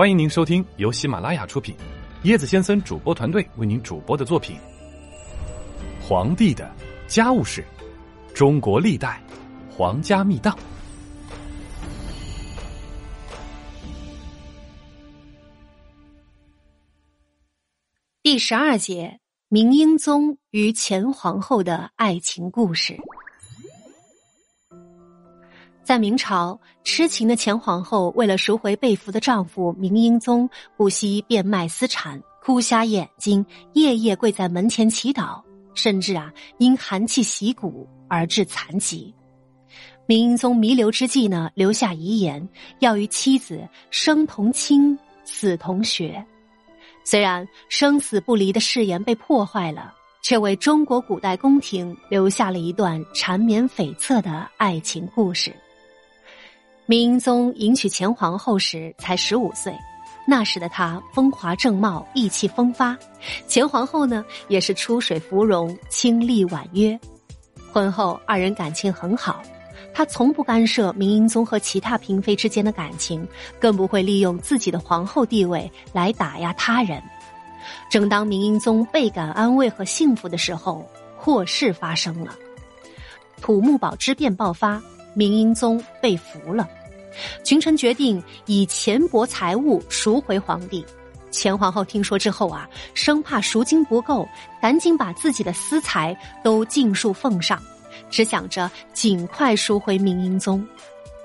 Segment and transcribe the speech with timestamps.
[0.00, 1.76] 欢迎您收听由喜马拉雅出品，
[2.24, 4.56] 椰子先生主播团队为您主播的作品
[6.02, 6.74] 《皇帝的
[7.06, 7.62] 家务事：
[8.34, 9.22] 中国历代
[9.70, 10.56] 皇家秘档》
[18.22, 22.98] 第十二节：明英宗与前皇后的爱情故事。
[25.82, 35.42] 在明朝，痴情的前皇后为了赎回被俘的丈夫明英宗，不惜变卖私产，哭瞎眼睛，夜夜跪在门前祈祷，
[35.74, 39.12] 甚至啊因寒气袭骨而致残疾。
[40.06, 46.24] 明英宗弥留之际呢，留下遗言，要与妻子生同亲，死同穴。
[47.04, 55.52] 虽然生死不离的誓言被破坏了，却为中国古代宫廷留下了一段缠绵悱恻的爱情故事。
[56.90, 59.72] 明英宗迎娶前皇后时才十五岁，
[60.26, 62.96] 那时的她风华正茂、意气风发；
[63.46, 66.98] 前皇后呢，也是出水芙蓉、清丽婉约。
[67.72, 69.40] 婚后二人感情很好，
[69.94, 73.24] 她从不干涉明英宗和其他嫔妃之间的感情，
[73.60, 77.00] 更不会利用自己的皇后地位来打压他人。
[77.88, 80.84] 正当明英宗倍感安慰和幸福的时候，
[81.16, 82.34] 祸事发生了，
[83.40, 84.82] 土木堡之变爆发，
[85.14, 86.68] 明英宗被俘了。
[87.42, 90.84] 群臣决定以钱帛财物赎回皇帝。
[91.30, 94.28] 钱皇后听说之后啊，生怕赎金不够，
[94.60, 97.62] 赶紧把自己的私财都尽数奉上，
[98.10, 100.66] 只想着尽快赎回明英宗。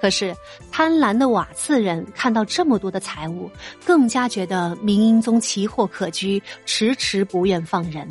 [0.00, 0.36] 可是
[0.70, 3.50] 贪婪的瓦剌人看到这么多的财物，
[3.86, 8.06] 更加觉得明英宗奇货可居，迟迟不愿放人。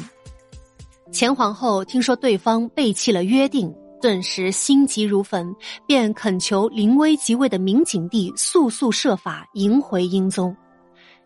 [1.11, 3.71] 前皇后听说对方背弃了约定。
[4.03, 5.55] 顿时心急如焚，
[5.87, 10.53] 便恳求临危即位的明景帝速速设法迎回英宗。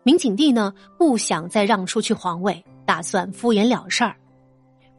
[0.04, 4.14] 明景帝呢，不想再让出去皇位，打算敷衍了事儿。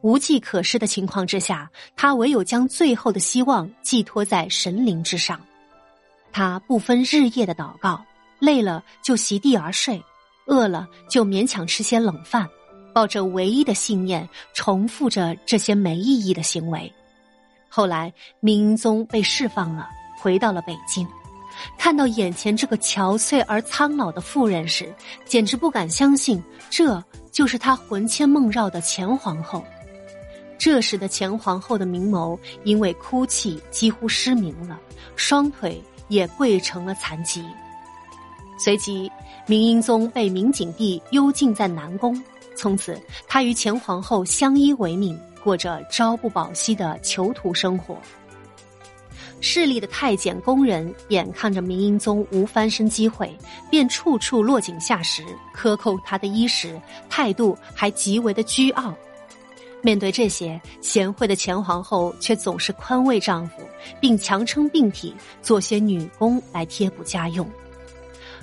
[0.02, 5.40] 无计可施的情况之下，他唯有将最后的希望寄托在神灵之上。
[6.30, 8.04] 他不分日夜的祷告，
[8.38, 9.98] 累了就席地而睡，
[10.44, 12.46] 饿了就勉强吃些冷饭，
[12.92, 16.92] 抱着唯一的信念，重复着这些没意义的行为。
[17.72, 19.88] 后来，明英宗被释放了，
[20.18, 21.06] 回到了北京。
[21.78, 24.92] 看到眼前这个憔悴而苍老的妇人时，
[25.24, 29.64] 简直不敢相信，这就是他魂牵梦绕的前皇后。
[30.58, 34.78] 这时的前皇后的明眸因为哭泣几乎失明了，
[35.14, 37.44] 双腿也跪成了残疾。
[38.58, 39.10] 随即，
[39.46, 42.20] 明英宗被明景帝幽禁在南宫，
[42.56, 45.18] 从此他与前皇后相依为命。
[45.42, 47.96] 过着朝不保夕的囚徒生活。
[49.42, 53.34] 势力的太监宫人眼看着明英宗无翻身机会，
[53.70, 55.24] 便处处落井下石，
[55.54, 58.94] 克扣他的衣食，态度还极为的倨傲。
[59.82, 63.62] 面对这些，贤惠的前皇后却总是宽慰丈夫，
[63.98, 67.48] 并强撑病体，做些女工来贴补家用。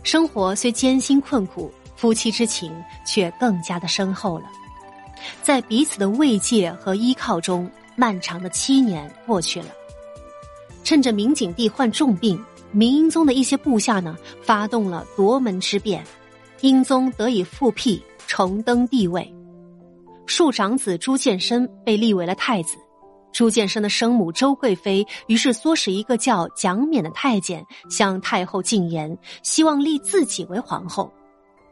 [0.02, 2.74] 生活虽艰辛困苦，夫妻之情
[3.06, 4.46] 却更加的深厚了。
[5.42, 9.68] 在彼此的慰藉和依靠中，漫长的七年过去了。
[10.84, 12.42] 趁着明景帝患重病，
[12.72, 16.04] 明英宗的一些部下呢，发动了夺门之变，
[16.62, 19.34] 英宗得以复辟，重登帝位。
[20.26, 22.78] 庶长子朱见深被立为了太子，
[23.32, 31.12] 朱见深的生母周贵妃于是唆使一个叫蒋冕的太监向太后进言，希望立自己为皇后。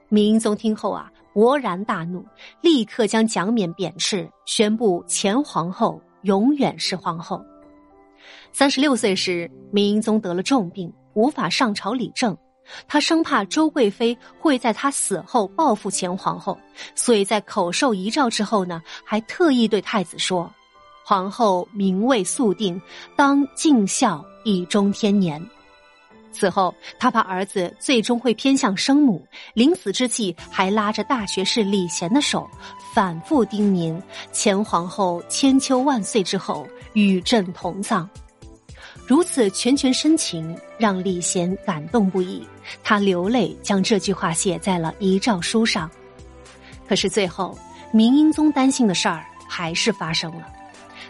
[0.10, 1.12] 明英宗听后啊。
[1.35, 2.25] 勃然大怒，
[2.62, 7.44] 立刻将蒋冕贬斥，宣布前皇后永远是皇后。
[8.53, 12.35] 三十六岁时，明英宗得了重病，无法上朝理政。
[12.88, 16.57] 他生怕周贵妃会在他死后报复前皇后，
[16.96, 20.50] 所以在口授遗诏之后呢，还特意对太子说
[21.06, 22.81] ：“皇后名位素定，
[23.13, 25.46] 当尽孝以终天年。”
[26.35, 32.47] 此后，他怕儿子最终会偏向生母，临死之际还拉着大学士李贤的手，
[32.93, 33.99] 反复叮咛
[34.34, 38.08] 前皇后千秋万岁之后与朕同葬。
[39.08, 42.46] 如此拳拳深情，让李贤感动不已，
[42.84, 45.90] 他流泪将这句话写在了遗诏书上。
[46.88, 47.58] 可是最后，
[47.91, 50.47] 明英宗担心的事儿还是发生了，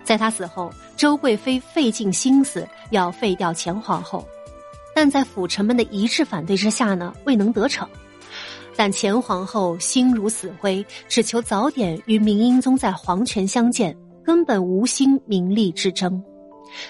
[0.04, 4.26] 在他死后，周贵妃费尽心思要废掉前皇后。
[4.96, 7.88] 但在辅臣们的一致反对之下呢，未能得逞。
[8.78, 16.24] 但前皇后心如死灰，只求早点与明英宗在皇权相见，根本无心名利之争。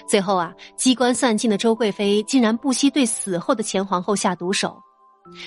[0.08, 4.76] 最后啊，机关算尽的周贵妃竟然不惜对死后的前皇后下毒手。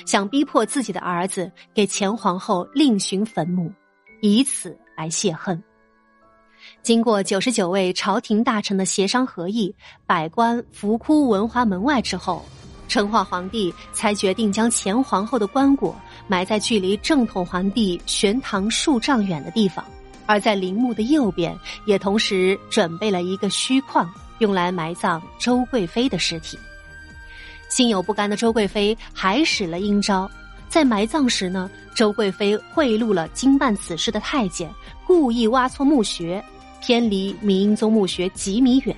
[0.05, 3.71] 想逼迫自己的儿子给前皇后另寻坟墓，
[4.21, 5.61] 以此来泄恨。
[6.81, 9.73] 经过九十九位朝廷大臣的协商合议，
[10.05, 12.43] 百官伏哭文华门外之后，
[12.87, 15.93] 成化皇帝才决定将前皇后的棺椁
[16.27, 19.85] 埋在距离正统皇帝玄堂数丈远的地方，
[20.25, 26.57] 而在陵墓的右边，也同时准备了一个虚框，用来埋葬周贵妃的尸体。
[27.67, 30.29] 心有不甘的周贵妃还使了阴招，
[30.67, 34.67] 在埋葬时呢，周贵妃贿赂了经办此事的太监，
[35.05, 36.43] 故意挖错墓穴，
[36.81, 38.95] 偏离明英宗墓穴几米远，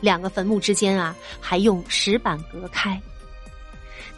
[0.00, 3.00] 两个坟墓之间啊，还用石板隔开。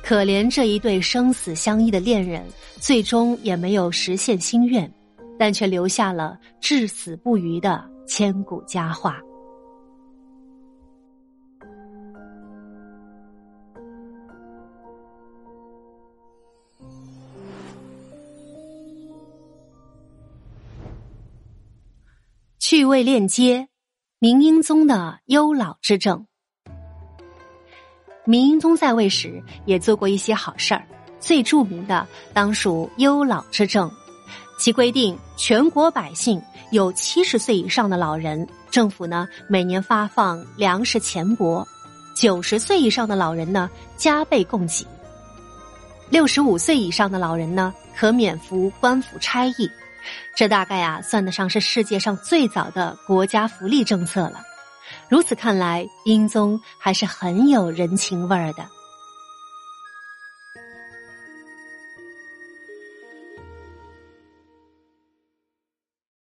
[0.02, 2.44] 可怜这一对生死相依的恋人，
[2.78, 4.90] 最终也没有实现心愿，
[5.38, 9.20] 但却留下了至死不渝的千古佳话。
[22.70, 23.66] 趣味链接：
[24.20, 26.24] 明英宗的忧老之政。
[28.24, 30.86] 明英宗在位时也做过一些好事儿，
[31.18, 33.90] 最著名的当属忧老之政。
[34.56, 36.40] 其规定，全国百姓
[36.70, 41.66] 有七十岁以上的老人，政府呢每年发放粮食钱帛；
[42.14, 44.86] 九十岁以上的老人呢加倍供给；
[46.08, 49.68] 六十五岁以上的老人呢可免服官府差役。
[50.34, 54.42] 这大概啊，算得上是世界上最早的国家福利政策了。
[55.08, 58.66] 如此看来，英宗还是很有人情味儿的。